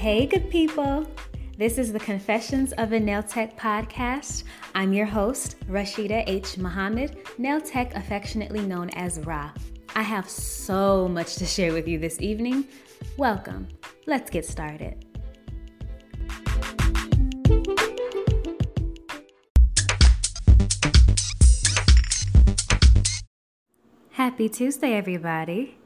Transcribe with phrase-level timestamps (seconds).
[0.00, 1.06] Hey, good people.
[1.58, 4.44] This is the Confessions of a Nail Tech podcast.
[4.74, 6.56] I'm your host, Rashida H.
[6.56, 9.52] Muhammad, nail tech affectionately known as Ra.
[9.94, 12.66] I have so much to share with you this evening.
[13.18, 13.68] Welcome.
[14.06, 15.04] Let's get started.
[24.12, 25.76] Happy Tuesday, everybody.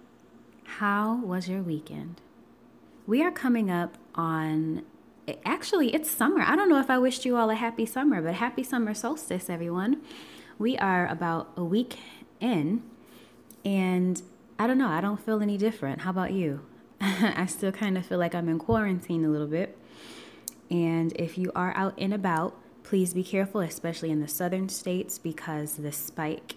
[0.79, 2.21] How was your weekend?
[3.09, 4.83] We are coming up on
[5.45, 6.43] actually it's summer.
[6.43, 9.49] I don't know if I wished you all a happy summer, but happy summer solstice,
[9.49, 10.03] everyone.
[10.59, 11.97] We are about a week
[12.41, 12.83] in,
[13.65, 14.23] and
[14.59, 16.03] I don't know, I don't feel any different.
[16.03, 16.65] How about you?
[17.01, 19.77] I still kind of feel like I'm in quarantine a little bit.
[20.71, 25.19] And if you are out and about, please be careful, especially in the southern states,
[25.19, 26.57] because the spike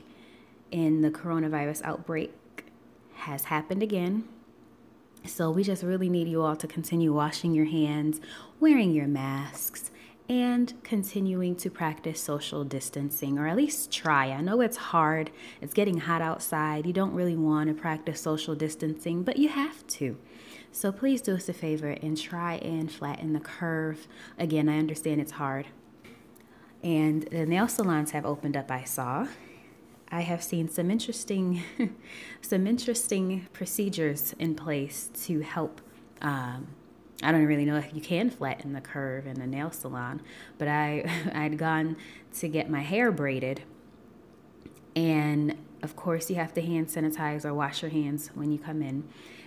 [0.72, 2.34] in the coronavirus outbreak
[3.16, 4.28] has happened again.
[5.28, 8.20] So we just really need you all to continue washing your hands,
[8.60, 9.92] wearing your masks,
[10.30, 14.28] and continuing to practice social distancing, or at least try.
[14.32, 16.86] I know it's hard, it's getting hot outside.
[16.86, 20.18] You don't really want to practice social distancing, but you have to.
[20.72, 24.08] So please do us a favor and try and flatten the curve.
[24.38, 25.68] Again, I understand it's hard.
[26.84, 29.28] And the nail salons have opened up, I saw.
[30.10, 31.64] I have seen some interesting,
[32.42, 35.82] some interesting procedures in place to help.
[36.22, 36.68] Um,
[37.24, 40.22] I don't really know if you can flatten the curve in the nail salon,
[40.58, 41.98] but I I'd gone
[42.40, 43.64] to get my hair braided,
[44.96, 48.82] and of course you have to hand sanitize or wash your hands when you come
[48.82, 49.04] in,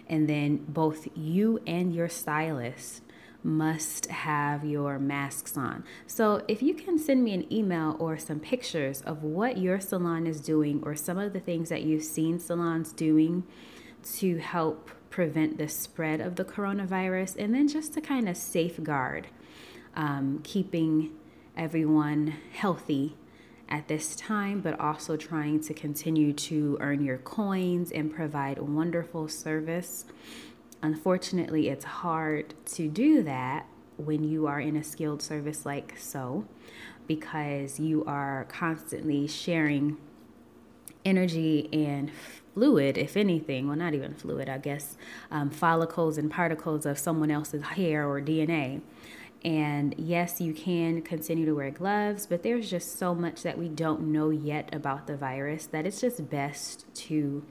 [0.08, 3.02] and then both you and your stylist
[3.42, 5.84] must have your masks on.
[6.06, 10.26] So, if you can send me an email or some pictures of what your salon
[10.26, 13.44] is doing or some of the things that you've seen salons doing
[14.14, 19.26] to help prevent the spread of the coronavirus, and then just to kind of safeguard
[19.96, 21.10] um, keeping
[21.56, 23.16] everyone healthy
[23.68, 29.28] at this time, but also trying to continue to earn your coins and provide wonderful
[29.28, 30.04] service.
[30.82, 36.46] Unfortunately, it's hard to do that when you are in a skilled service like so
[37.06, 39.96] because you are constantly sharing
[41.04, 42.10] energy and
[42.54, 44.96] fluid, if anything, well, not even fluid, I guess,
[45.30, 48.80] um, follicles and particles of someone else's hair or DNA.
[49.42, 53.68] And yes, you can continue to wear gloves, but there's just so much that we
[53.68, 57.42] don't know yet about the virus that it's just best to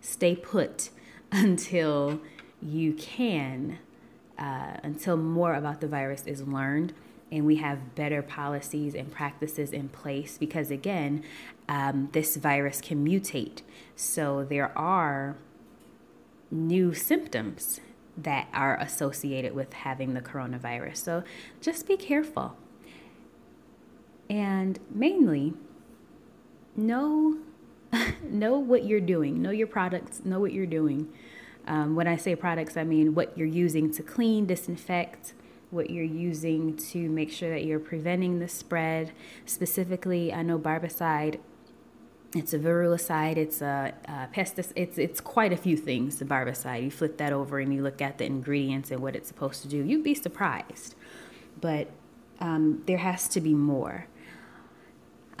[0.00, 0.90] stay put
[1.32, 2.20] until
[2.62, 3.78] you can
[4.38, 6.92] uh, until more about the virus is learned
[7.30, 11.22] and we have better policies and practices in place because again
[11.68, 13.62] um, this virus can mutate.
[13.96, 15.36] So there are
[16.50, 17.80] new symptoms
[18.16, 20.98] that are associated with having the coronavirus.
[20.98, 21.24] So
[21.60, 22.56] just be careful.
[24.28, 25.54] And mainly
[26.76, 27.38] know
[28.22, 29.42] know what you're doing.
[29.42, 30.22] Know your products.
[30.24, 31.12] Know what you're doing
[31.66, 35.34] um, when I say products, I mean what you're using to clean, disinfect,
[35.70, 39.12] what you're using to make sure that you're preventing the spread.
[39.46, 41.38] Specifically, I know barbicide.
[42.34, 43.36] It's a virulicide.
[43.36, 44.72] It's a, a pesticide.
[44.76, 46.16] It's it's quite a few things.
[46.16, 46.84] The barbicide.
[46.84, 49.68] You flip that over and you look at the ingredients and what it's supposed to
[49.68, 49.78] do.
[49.78, 50.94] You'd be surprised,
[51.60, 51.88] but
[52.40, 54.06] um, there has to be more.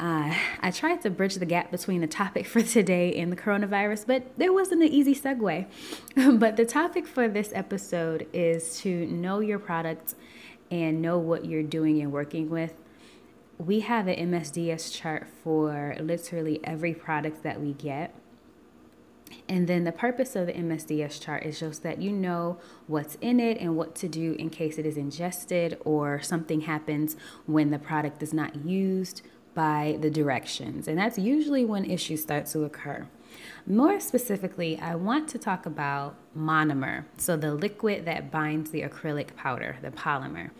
[0.02, 4.04] Uh, I tried to bridge the gap between the topic for today and the coronavirus,
[4.08, 5.66] but there wasn't an easy segue.
[6.40, 10.16] but the topic for this episode is to know your products
[10.72, 12.74] and know what you're doing and working with.
[13.58, 18.12] We have an MSDS chart for literally every product that we get.
[19.48, 22.58] And then the purpose of the MSDS chart is just that you know
[22.88, 27.16] what's in it and what to do in case it is ingested or something happens
[27.46, 29.22] when the product is not used
[29.54, 33.06] by the directions, and that's usually when issues start to occur.
[33.66, 39.36] More specifically, I want to talk about monomer, so the liquid that binds the acrylic
[39.36, 40.50] powder, the polymer,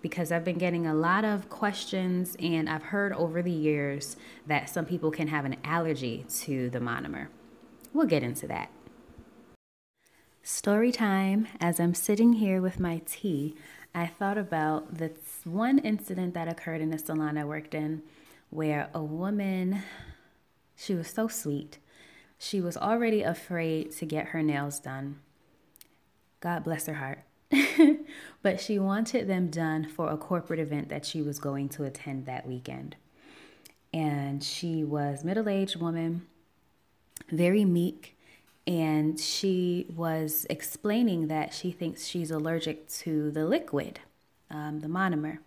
[0.00, 4.16] because I've been getting a lot of questions and I've heard over the years
[4.46, 7.28] that some people can have an allergy to the monomer.
[7.92, 8.70] We'll get into that.
[10.42, 11.46] Story time.
[11.60, 13.54] As I'm sitting here with my tea,
[13.94, 18.02] I thought about this one incident that occurred in the salon I worked in
[18.52, 19.82] where a woman,
[20.76, 21.78] she was so sweet.
[22.38, 25.20] She was already afraid to get her nails done.
[26.40, 27.20] God bless her heart.
[28.42, 32.26] but she wanted them done for a corporate event that she was going to attend
[32.26, 32.96] that weekend.
[33.94, 36.26] And she was middle-aged woman,
[37.30, 38.18] very meek,
[38.66, 44.00] and she was explaining that she thinks she's allergic to the liquid,
[44.50, 45.38] um, the monomer.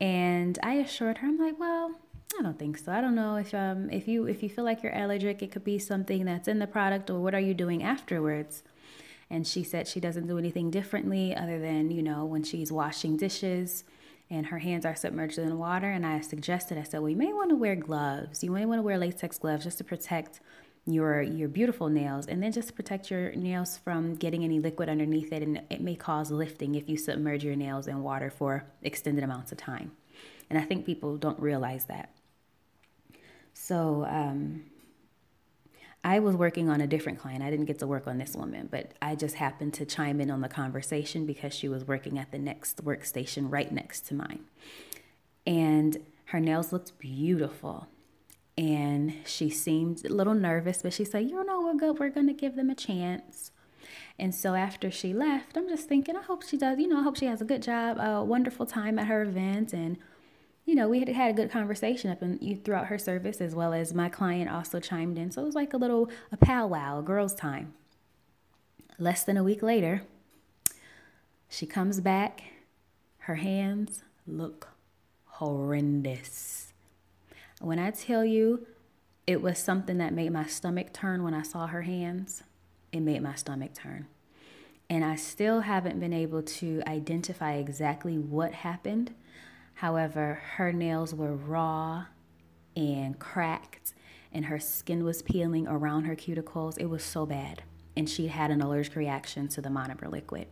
[0.00, 1.92] And I assured her, I'm like, well,
[2.36, 2.92] I don't think so.
[2.92, 5.64] I don't know if um if you if you feel like you're allergic, it could
[5.64, 8.62] be something that's in the product or what are you doing afterwards?
[9.30, 13.16] And she said she doesn't do anything differently other than, you know, when she's washing
[13.16, 13.84] dishes
[14.30, 15.90] and her hands are submerged in water.
[15.90, 18.42] And I suggested, I said, well, you may want to wear gloves.
[18.42, 20.40] You may want to wear latex gloves just to protect
[20.86, 25.32] your your beautiful nails and then just protect your nails from getting any liquid underneath
[25.32, 29.22] it and it may cause lifting if you submerge your nails in water for extended
[29.22, 29.92] amounts of time
[30.48, 32.08] and i think people don't realize that
[33.68, 34.64] so um,
[36.02, 37.42] I was working on a different client.
[37.42, 40.30] I didn't get to work on this woman, but I just happened to chime in
[40.30, 44.44] on the conversation because she was working at the next workstation right next to mine.
[45.46, 47.88] And her nails looked beautiful.
[48.56, 51.98] And she seemed a little nervous, but she said, You know, we're good.
[51.98, 53.50] We're going to give them a chance.
[54.18, 57.02] And so after she left, I'm just thinking, I hope she does, you know, I
[57.02, 59.98] hope she has a good job, a wonderful time at her event, and
[60.68, 63.72] you know, we had had a good conversation up and throughout her service, as well
[63.72, 65.30] as my client also chimed in.
[65.30, 67.72] So it was like a little a powwow, a girls' time.
[68.98, 70.02] Less than a week later,
[71.48, 72.42] she comes back.
[73.20, 74.68] Her hands look
[75.24, 76.74] horrendous.
[77.62, 78.66] When I tell you
[79.26, 82.42] it was something that made my stomach turn when I saw her hands,
[82.92, 84.06] it made my stomach turn.
[84.90, 89.14] And I still haven't been able to identify exactly what happened
[89.78, 92.06] However, her nails were raw
[92.74, 93.94] and cracked,
[94.32, 96.76] and her skin was peeling around her cuticles.
[96.78, 97.62] It was so bad.
[97.96, 100.48] And she had an allergic reaction to the monomer liquid.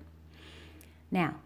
[1.10, 1.40] Now,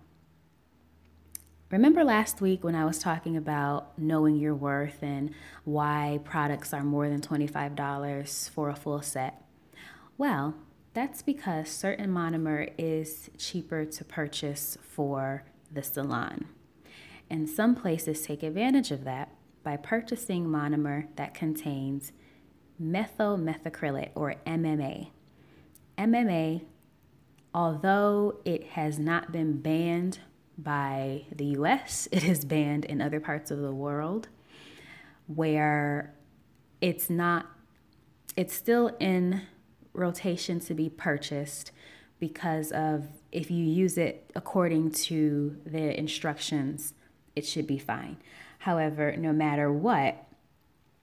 [1.70, 5.30] remember last week when I was talking about knowing your worth and
[5.64, 9.42] why products are more than $25 for a full set?
[10.18, 10.54] Well,
[10.92, 16.44] that's because certain monomer is cheaper to purchase for the salon.
[17.30, 19.32] And some places take advantage of that
[19.62, 22.12] by purchasing monomer that contains
[22.78, 25.10] methyl methacrylate or MMA.
[25.96, 26.62] MMA,
[27.54, 30.18] although it has not been banned
[30.58, 34.28] by the US, it is banned in other parts of the world
[35.26, 36.12] where
[36.80, 37.46] it's not,
[38.36, 39.42] it's still in
[39.92, 41.70] rotation to be purchased
[42.18, 46.94] because of if you use it according to the instructions
[47.34, 48.18] it should be fine.
[48.60, 50.26] However, no matter what,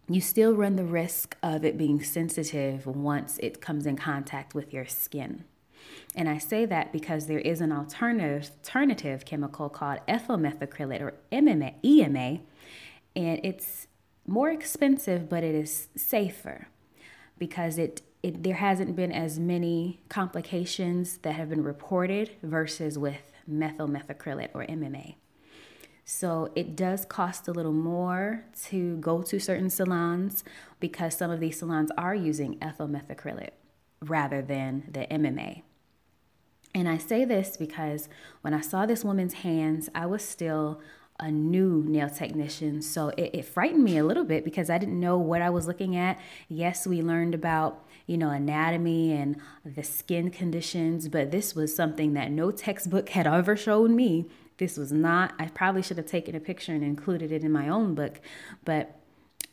[0.09, 4.73] you still run the risk of it being sensitive once it comes in contact with
[4.73, 5.43] your skin.
[6.15, 11.13] And I say that because there is an alternative, alternative chemical called ethyl methacrylate or
[11.31, 12.39] MMA, EMA,
[13.15, 13.87] and it's
[14.25, 16.67] more expensive, but it is safer
[17.37, 23.33] because it, it there hasn't been as many complications that have been reported versus with
[23.45, 25.15] methyl methacrylate or MMA.
[26.09, 30.45] So it does cost a little more to go to certain salons
[30.79, 33.49] because some of these salons are using ethyl methacrylate
[34.01, 35.63] rather than the MMA.
[36.73, 38.07] And I say this because
[38.39, 40.79] when I saw this woman's hands, I was still
[41.19, 42.81] a new nail technician.
[42.81, 45.67] So it, it, frightened me a little bit because I didn't know what I was
[45.67, 46.17] looking at.
[46.47, 52.13] Yes, we learned about, you know, anatomy and the skin conditions, but this was something
[52.13, 54.27] that no textbook had ever shown me
[54.57, 57.69] this was not, I probably should have taken a picture and included it in my
[57.69, 58.19] own book,
[58.65, 58.99] but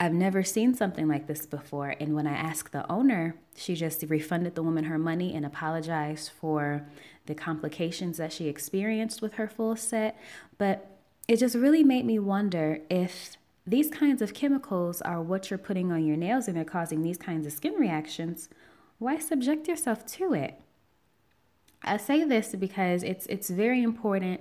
[0.01, 1.95] I've never seen something like this before.
[2.01, 6.31] And when I asked the owner, she just refunded the woman her money and apologized
[6.31, 6.87] for
[7.27, 10.19] the complications that she experienced with her full set.
[10.59, 15.59] But it just really made me wonder if these kinds of chemicals are what you're
[15.59, 18.49] putting on your nails and they're causing these kinds of skin reactions,
[18.99, 20.61] why subject yourself to it?
[21.83, 24.41] I say this because it's it's very important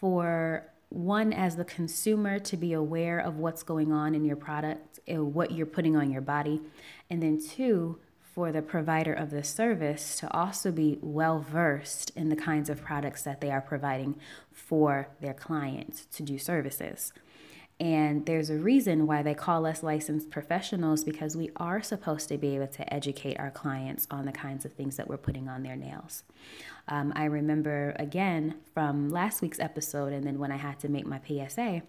[0.00, 5.00] for one as the consumer to be aware of what's going on in your product
[5.06, 6.60] and what you're putting on your body.
[7.10, 7.98] And then two
[8.34, 12.80] for the provider of the service to also be well versed in the kinds of
[12.80, 14.14] products that they are providing
[14.52, 17.12] for their clients to do services
[17.80, 22.36] and there's a reason why they call us licensed professionals because we are supposed to
[22.36, 25.62] be able to educate our clients on the kinds of things that we're putting on
[25.62, 26.24] their nails.
[26.88, 31.06] Um, I remember again from last week's episode, and then when I had to make
[31.06, 31.82] my PSA,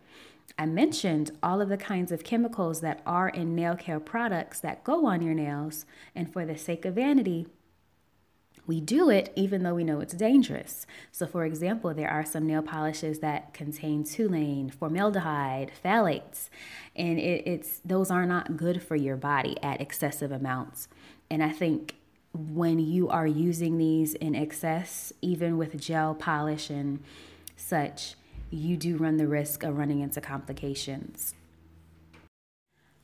[0.58, 4.84] I mentioned all of the kinds of chemicals that are in nail care products that
[4.84, 7.48] go on your nails, and for the sake of vanity,
[8.70, 10.86] we do it even though we know it's dangerous.
[11.12, 16.50] So, for example, there are some nail polishes that contain toluene, formaldehyde, phthalates,
[16.96, 20.88] and it, it's those are not good for your body at excessive amounts.
[21.32, 21.96] And I think
[22.32, 27.00] when you are using these in excess, even with gel polish and
[27.58, 28.14] such,
[28.52, 31.34] you do run the risk of running into complications.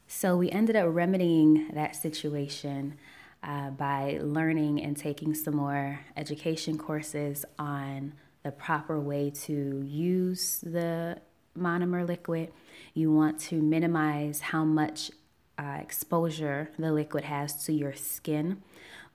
[0.06, 3.00] So we ended up remedying that situation
[3.46, 10.60] uh, by learning and taking some more education courses on the proper way to use
[10.60, 11.18] the
[11.58, 12.52] monomer liquid.
[12.94, 15.12] You want to minimize how much
[15.58, 18.62] uh, exposure the liquid has to your skin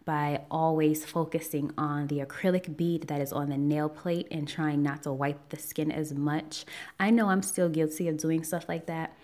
[0.04, 4.82] by always focusing on the acrylic bead that is on the nail plate and trying
[4.82, 6.64] not to wipe the skin as much.
[6.98, 9.16] I know I'm still guilty of doing stuff like that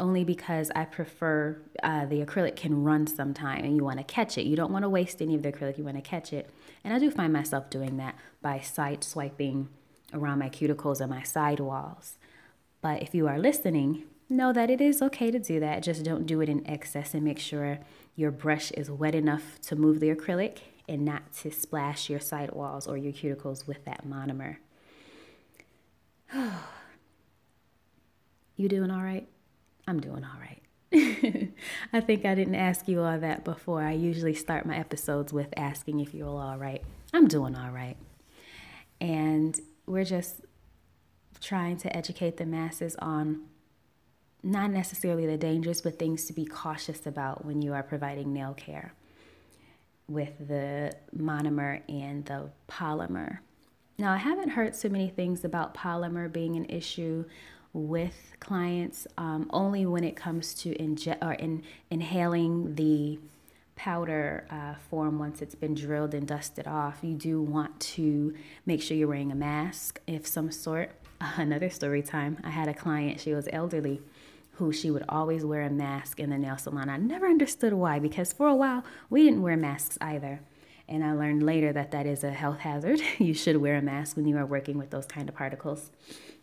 [0.00, 4.36] only because I prefer uh, the acrylic can run sometime and you want to catch
[4.36, 4.44] it.
[4.44, 6.50] You don't want to waste any of the acrylic, you want to catch it.
[6.82, 9.68] And I do find myself doing that by side swiping
[10.12, 12.16] around my cuticles and my side walls.
[12.80, 15.82] But if you are listening, know that it is okay to do that.
[15.82, 17.78] Just don't do it in excess and make sure
[18.16, 20.58] your brush is wet enough to move the acrylic
[20.88, 24.56] and not to splash your side walls or your cuticles with that monomer.
[28.56, 29.28] you doing all right?
[29.86, 30.62] I'm doing all right.
[31.92, 33.82] I think I didn't ask you all that before.
[33.82, 36.82] I usually start my episodes with asking if you're all right.
[37.12, 37.96] I'm doing all right.
[39.00, 40.40] And we're just
[41.40, 43.42] trying to educate the masses on
[44.42, 48.54] not necessarily the dangers, but things to be cautious about when you are providing nail
[48.54, 48.94] care
[50.06, 53.38] with the monomer and the polymer.
[53.98, 57.24] Now, I haven't heard so many things about polymer being an issue
[57.74, 63.18] with clients, um, only when it comes to inje- or in, inhaling the
[63.76, 67.00] powder uh, form once it's been drilled and dusted off.
[67.02, 68.32] You do want to
[68.64, 70.92] make sure you're wearing a mask of some sort.
[71.20, 74.00] Another story time I had a client, she was elderly
[74.52, 76.88] who she would always wear a mask in the nail salon.
[76.88, 80.40] I never understood why because for a while we didn't wear masks either.
[80.86, 83.00] And I learned later that that is a health hazard.
[83.18, 85.90] you should wear a mask when you are working with those kind of particles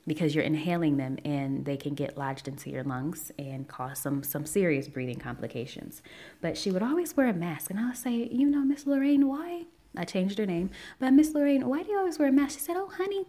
[0.08, 4.24] because you're inhaling them and they can get lodged into your lungs and cause some
[4.24, 6.02] some serious breathing complications.
[6.42, 9.28] But she would always wear a mask and I would say, "You know, Miss Lorraine,
[9.28, 9.66] why?"
[9.96, 10.70] I changed her name.
[11.00, 12.60] But Miss Lorraine, why do you always wear a mask?
[12.60, 13.26] She said, "Oh, honey,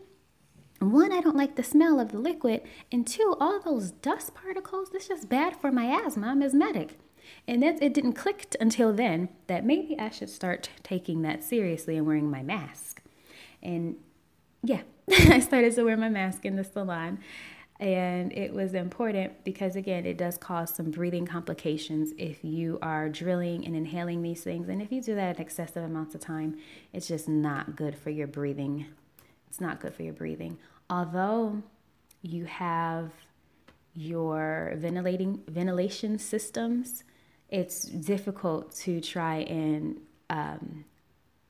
[0.83, 4.91] one, I don't like the smell of the liquid, and two, all those dust particles,
[4.91, 6.29] this just bad for my asthma.
[6.29, 6.99] I'm asthmatic.
[7.47, 11.97] And that it didn't click until then that maybe I should start taking that seriously
[11.97, 13.01] and wearing my mask.
[13.63, 13.97] And
[14.63, 17.19] yeah, I started to wear my mask in the salon.
[17.81, 23.09] And it was important because, again, it does cause some breathing complications if you are
[23.09, 24.69] drilling and inhaling these things.
[24.69, 26.59] And if you do that in excessive amounts of time,
[26.93, 28.87] it's just not good for your breathing.
[29.49, 30.59] It's not good for your breathing.
[30.89, 31.63] Although
[32.21, 33.11] you have
[33.95, 37.03] your ventilating ventilation systems,
[37.49, 40.85] it's difficult to try and um,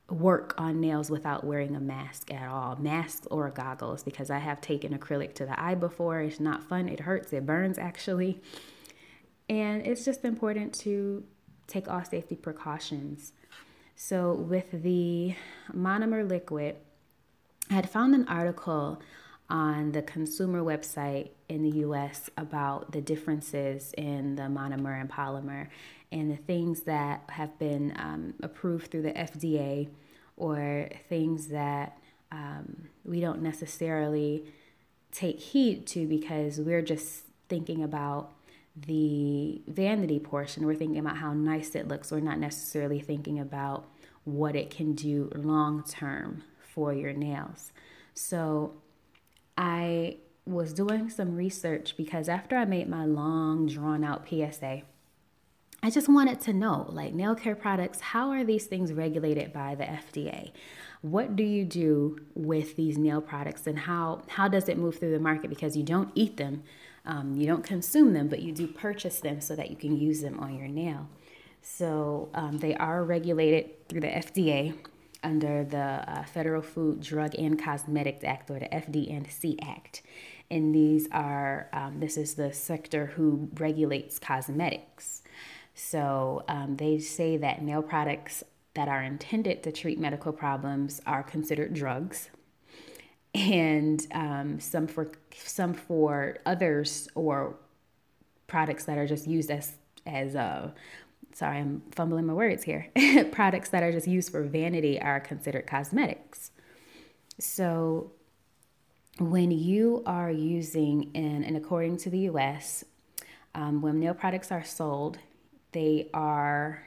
[0.09, 4.61] work on nails without wearing a mask at all, masks or goggles, because I have
[4.61, 6.21] taken acrylic to the eye before.
[6.21, 8.41] It's not fun, it hurts, it burns actually.
[9.49, 11.23] And it's just important to
[11.67, 13.33] take all safety precautions.
[13.95, 15.35] So, with the
[15.71, 16.77] monomer liquid,
[17.69, 19.01] I had found an article
[19.49, 25.67] on the consumer website in the US about the differences in the monomer and polymer
[26.13, 29.89] and the things that have been um, approved through the FDA
[30.37, 31.97] or things that
[32.31, 34.45] um, we don't necessarily
[35.11, 38.31] take heed to because we're just thinking about
[38.75, 40.65] the vanity portion.
[40.65, 42.11] We're thinking about how nice it looks.
[42.11, 43.85] We're not necessarily thinking about
[44.23, 47.71] what it can do long term for your nails.
[48.13, 48.73] So
[49.57, 54.83] I was doing some research because after I made my long, drawn out PSA,
[55.85, 59.75] I just wanted to know like nail care products, how are these things regulated by
[59.75, 60.53] the FDA?
[61.01, 65.11] What do you do with these nail products and how, how does it move through
[65.11, 65.49] the market?
[65.49, 66.63] Because you don't eat them,
[67.05, 70.21] um, you don't consume them, but you do purchase them so that you can use
[70.21, 71.09] them on your nail.
[71.61, 74.75] So um, they are regulated through the FDA
[75.21, 80.01] under the uh, Federal Food, Drug, and Cosmetics Act, or the FD&C Act.
[80.49, 85.23] And these are, um, this is the sector who regulates cosmetics.
[85.73, 88.43] So um, they say that nail products
[88.75, 92.29] that are intended to treat medical problems are considered drugs,
[93.33, 97.55] and um, some for some for others or
[98.47, 99.73] products that are just used as
[100.05, 100.69] as uh,
[101.33, 102.87] sorry I'm fumbling my words here
[103.31, 106.51] products that are just used for vanity are considered cosmetics.
[107.39, 108.11] So
[109.19, 112.83] when you are using in and according to the U.S.
[113.55, 115.19] Um, when nail products are sold
[115.73, 116.83] they are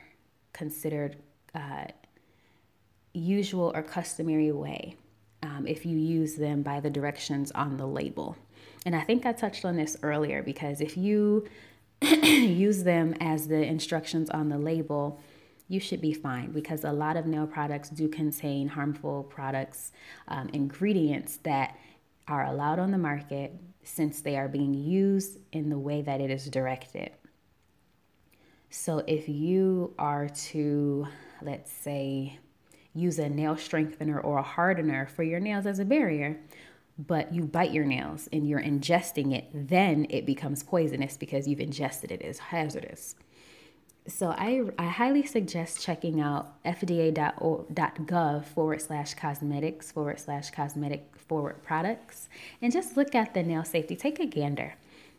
[0.53, 1.17] considered
[1.55, 1.85] uh,
[3.13, 4.97] usual or customary way
[5.43, 8.37] um, if you use them by the directions on the label.
[8.85, 11.47] And I think I touched on this earlier because if you
[12.03, 15.21] use them as the instructions on the label,
[15.69, 19.93] you should be fine because a lot of nail products do contain harmful products,
[20.29, 21.77] um, ingredients that
[22.29, 23.53] are allowed on the market
[23.83, 27.11] since they are being used in the way that it is directed.
[28.71, 31.07] So if you are to,
[31.43, 32.39] let's say,
[32.95, 36.39] use a nail strengthener or a hardener for your nails as a barrier,
[36.99, 41.61] but you bite your nails and you're ingesting it, then it becomes poisonous because you've
[41.61, 43.15] ingested it as hazardous.
[44.09, 51.63] So I, I highly suggest checking out fda.gov forward slash cosmetics forward slash cosmetic forward
[51.65, 52.29] products
[52.63, 53.97] and just look at the nail safety.
[53.97, 54.75] Take a gander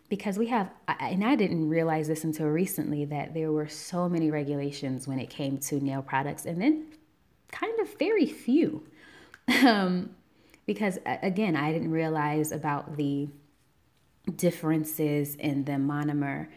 [0.09, 4.31] because we have, and I didn't realize this until recently that there were so many
[4.31, 6.85] regulations when it came to nail products and then
[7.51, 8.83] kind of very few.
[9.63, 10.09] Um,
[10.65, 13.29] because again, I didn't realize about the
[14.35, 16.49] differences in the monomer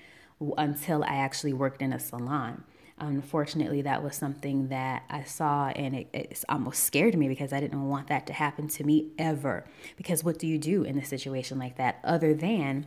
[0.59, 2.65] until I actually worked in a salon.
[2.99, 7.61] Unfortunately, that was something that I saw and it, it almost scared me because I
[7.61, 9.65] didn't want that to happen to me ever.
[9.97, 12.87] Because what do you do in a situation like that other than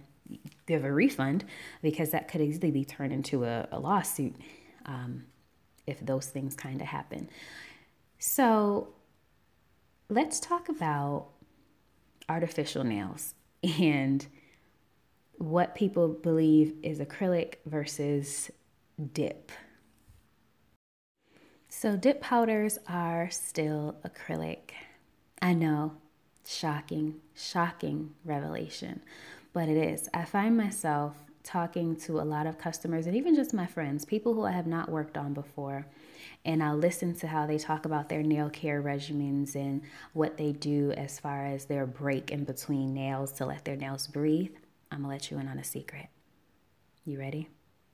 [0.68, 1.46] give a refund?
[1.82, 4.36] Because that could easily be turned into a, a lawsuit
[4.86, 5.24] um,
[5.88, 7.30] if those things kind of happen.
[8.20, 8.94] So
[10.10, 11.28] let's talk about
[12.30, 13.36] artificial nails
[13.80, 14.26] and
[15.38, 18.50] what people believe is acrylic versus
[19.14, 19.52] dip.
[21.70, 24.72] So, dip powders are still acrylic.
[25.42, 25.94] I know,
[26.48, 29.02] shocking, shocking revelation,
[29.54, 30.10] but it is.
[30.14, 34.34] I find myself talking to a lot of customers and even just my friends, people
[34.34, 35.86] who I have not worked on before,
[36.46, 39.82] and I'll listen to how they talk about their nail care regimens and
[40.14, 44.08] what they do as far as their break in between nails to let their nails
[44.08, 44.56] breathe.
[44.92, 46.08] I'm gonna let you in on a secret.
[47.06, 47.50] You ready?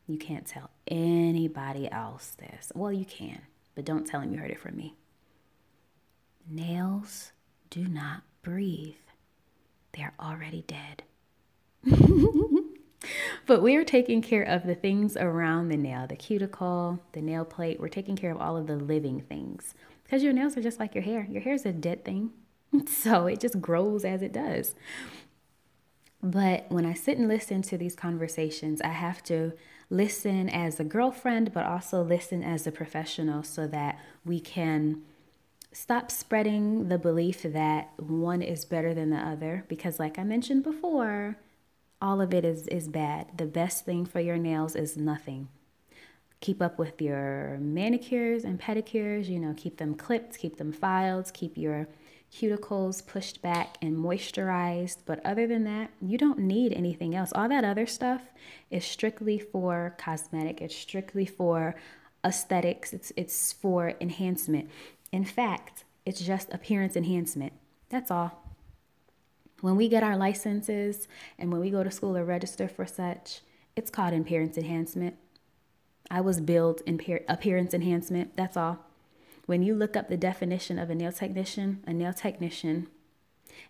[0.08, 2.72] You can't tell anybody else this.
[2.76, 3.42] Well, you can,
[3.76, 4.96] but don't tell them you heard it from me.
[6.50, 7.32] Nails
[7.70, 8.96] do not breathe,
[9.94, 11.04] they're already dead.
[13.46, 17.80] but we're taking care of the things around the nail, the cuticle, the nail plate.
[17.80, 20.96] We're taking care of all of the living things because your nails are just like
[20.96, 21.28] your hair.
[21.30, 22.32] Your hair is a dead thing,
[22.88, 24.76] so it just grows as it does.
[26.22, 29.54] But when I sit and listen to these conversations, I have to
[29.90, 35.02] listen as a girlfriend, but also listen as a professional so that we can
[35.72, 39.66] stop spreading the belief that one is better than the other.
[39.70, 41.38] Because, like I mentioned before,
[42.02, 43.38] all of it is, is bad.
[43.38, 45.50] The best thing for your nails is nothing.
[46.42, 51.34] Keep up with your manicures and pedicures, you know, keep them clipped, keep them filed,
[51.34, 51.88] keep your
[52.34, 55.00] cuticles pushed back and moisturized.
[55.06, 57.34] But other than that, you don't need anything else.
[57.34, 58.22] All that other stuff
[58.72, 61.76] is strictly for cosmetic, it's strictly for
[62.24, 64.70] aesthetics, it's, it's for enhancement.
[65.12, 67.54] In fact, it's just appearance enhancement.
[67.90, 68.49] That's all.
[69.62, 73.42] When we get our licenses and when we go to school or register for such,
[73.76, 75.16] it's called appearance enhancement.
[76.12, 78.36] I was billed in appearance enhancement.
[78.36, 78.80] That's all.
[79.46, 82.88] When you look up the definition of a nail technician, a nail technician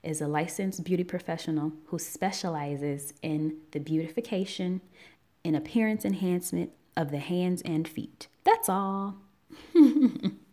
[0.03, 4.81] is a licensed beauty professional who specializes in the beautification
[5.43, 8.27] and appearance enhancement of the hands and feet.
[8.43, 9.17] That's all.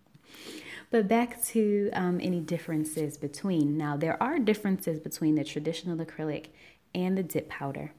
[0.96, 3.76] but back to um, any differences between.
[3.76, 6.46] Now, there are differences between the traditional acrylic
[6.94, 7.92] and the dip powder.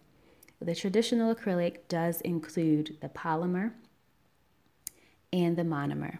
[0.60, 3.74] The traditional acrylic does include the polymer
[5.32, 6.18] and the monomer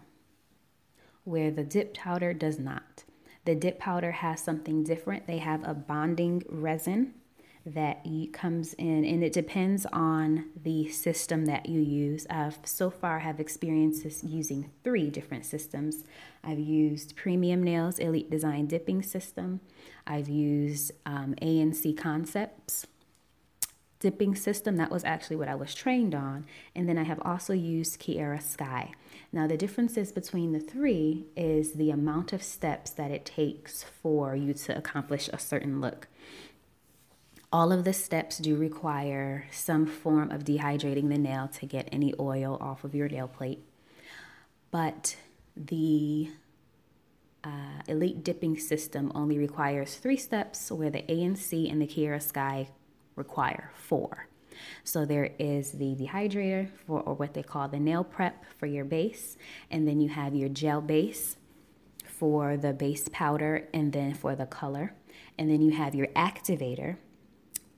[1.24, 3.02] where the dip powder does not.
[3.44, 5.26] The dip powder has something different.
[5.26, 7.14] They have a bonding resin
[7.66, 12.26] that comes in and it depends on the system that you use.
[12.30, 16.04] I've so far have experiences using three different systems.
[16.42, 19.60] I've used Premium Nails Elite Design Dipping System.
[20.06, 22.86] I've used um, ANC Concepts
[24.00, 24.76] dipping system.
[24.76, 26.46] That was actually what I was trained on.
[26.74, 28.92] And then I have also used Kiara Sky.
[29.32, 34.34] Now, the differences between the three is the amount of steps that it takes for
[34.34, 36.08] you to accomplish a certain look.
[37.50, 42.12] All of the steps do require some form of dehydrating the nail to get any
[42.20, 43.64] oil off of your nail plate.
[44.70, 45.16] But
[45.56, 46.28] the
[47.42, 52.68] uh, Elite Dipping System only requires three steps, where the ANC and the Kiara Sky
[53.16, 54.28] require four.
[54.84, 58.84] So there is the dehydrator for or what they call the nail prep for your
[58.84, 59.38] base,
[59.70, 61.36] and then you have your gel base
[62.04, 64.94] for the base powder and then for the color.
[65.38, 66.96] And then you have your activator,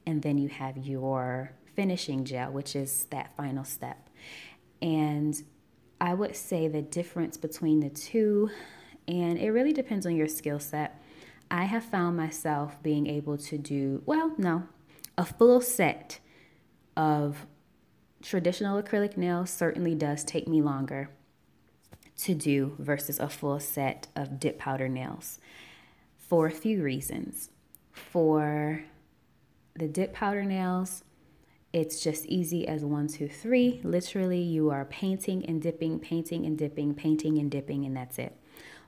[0.07, 4.09] and then you have your finishing gel, which is that final step.
[4.83, 5.41] And
[6.01, 8.51] I would say the difference between the two,
[9.07, 11.03] and it really depends on your skill set.
[11.51, 14.65] I have found myself being able to do, well, no,
[15.19, 16.21] a full set
[16.97, 17.47] of
[18.23, 21.11] traditional acrylic nails certainly does take me longer
[22.19, 25.39] to do versus a full set of dip powder nails
[26.19, 27.51] for a few reasons.
[27.93, 28.85] For
[29.81, 31.05] the dip powder nails,
[31.73, 33.81] it's just easy as one, two, three.
[33.83, 38.37] Literally, you are painting and dipping, painting and dipping, painting and dipping, and that's it.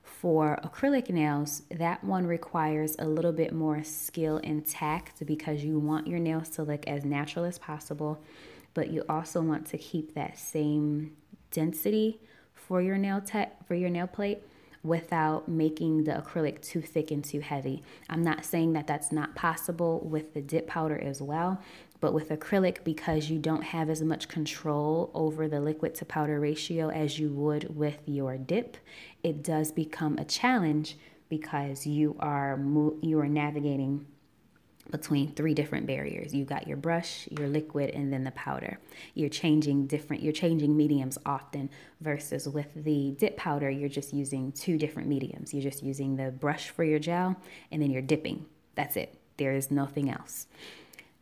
[0.03, 5.79] For acrylic nails, that one requires a little bit more skill and tact because you
[5.79, 8.23] want your nails to look as natural as possible,
[8.75, 11.17] but you also want to keep that same
[11.51, 12.21] density
[12.53, 14.43] for your nail te- for your nail plate
[14.83, 17.83] without making the acrylic too thick and too heavy.
[18.09, 21.61] I'm not saying that that's not possible with the dip powder as well,
[22.01, 26.41] but with acrylic, because you don't have as much control over the liquid to powder
[26.41, 28.77] ratio as you would with your dip,
[29.23, 30.97] it does become a challenge
[31.29, 32.61] because you are
[33.01, 34.07] you are navigating
[34.91, 36.35] between three different barriers.
[36.35, 38.79] You got your brush, your liquid, and then the powder.
[39.15, 44.53] You're changing different, you're changing mediums often versus with the dip powder, you're just using
[44.53, 45.55] two different mediums.
[45.55, 47.37] You're just using the brush for your gel
[47.71, 48.47] and then you're dipping.
[48.75, 49.19] That's it.
[49.37, 50.47] There is nothing else.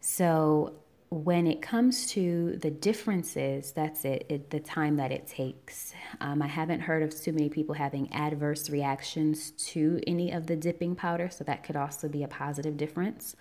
[0.00, 0.74] So
[1.10, 5.92] when it comes to the differences, that's it, it the time that it takes.
[6.20, 10.54] Um, I haven't heard of too many people having adverse reactions to any of the
[10.54, 13.34] dipping powder, so that could also be a positive difference.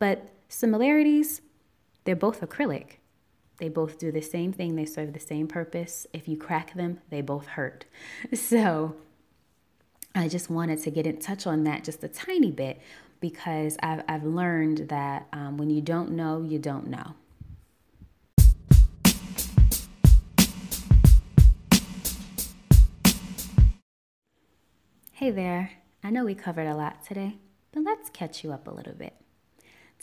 [0.00, 1.42] But similarities,
[2.04, 2.96] they're both acrylic.
[3.58, 6.08] They both do the same thing, they serve the same purpose.
[6.12, 7.84] If you crack them, they both hurt.
[8.34, 8.96] So
[10.14, 12.80] I just wanted to get in touch on that just a tiny bit
[13.22, 17.14] because I've, I've learned that um, when you don't know, you don't know.
[25.12, 25.70] Hey there,
[26.02, 27.36] I know we covered a lot today,
[27.70, 29.14] but let's catch you up a little bit.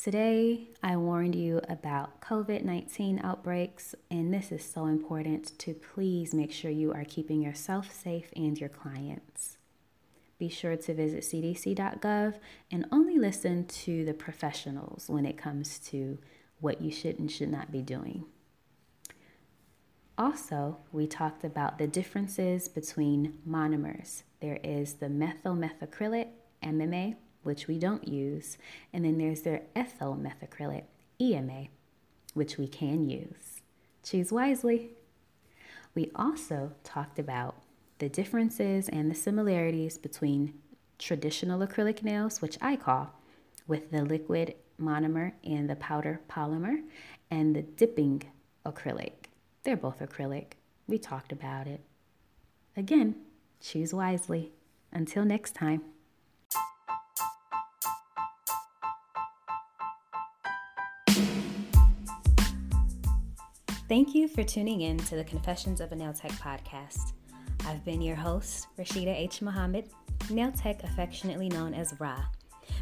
[0.01, 6.33] Today, I warned you about COVID 19 outbreaks, and this is so important to please
[6.33, 9.58] make sure you are keeping yourself safe and your clients.
[10.39, 12.35] Be sure to visit cdc.gov
[12.71, 16.17] and only listen to the professionals when it comes to
[16.61, 18.25] what you should and should not be doing.
[20.17, 24.23] Also, we talked about the differences between monomers.
[24.41, 26.29] There is the methyl methacrylate,
[26.63, 28.57] MMA, which we don't use,
[28.91, 30.83] and then there's their ethyl methacrylate,
[31.21, 31.67] EMA,
[32.33, 33.61] which we can use.
[34.03, 34.91] Choose wisely.
[35.95, 37.58] We also talked about
[37.99, 40.53] the differences and the similarities between
[40.97, 43.13] traditional acrylic nails, which I call,
[43.67, 46.81] with the liquid monomer and the powder polymer,
[47.29, 48.23] and the dipping
[48.65, 49.11] acrylic.
[49.63, 50.53] They're both acrylic.
[50.87, 51.81] We talked about it.
[52.75, 53.15] Again,
[53.61, 54.53] choose wisely.
[54.91, 55.81] Until next time.
[63.87, 67.13] Thank you for tuning in to the Confessions of a Nail Tech podcast.
[67.69, 69.43] I've been your host, Rashida H.
[69.43, 69.89] Muhammad,
[70.31, 72.25] nail tech affectionately known as Ra.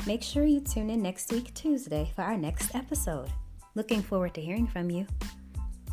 [0.05, 3.27] Make sure you tune in next week, Tuesday, for our next episode.
[3.75, 5.05] Looking forward to hearing from you.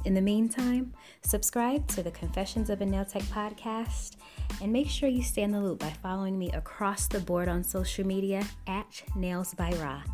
[0.04, 0.92] In the meantime,
[1.24, 4.14] subscribe to the Confessions of a Nail Tech podcast
[4.62, 7.64] and make sure you stay in the loop by following me across the board on
[7.64, 10.04] social media at Nails by Ra.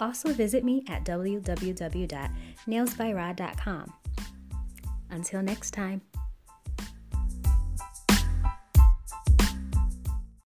[0.00, 3.92] Also, visit me at www.nailsbyra.com.
[5.10, 6.02] Until next time.